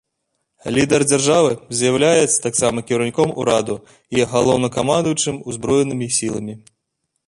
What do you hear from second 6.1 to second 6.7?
сіламі.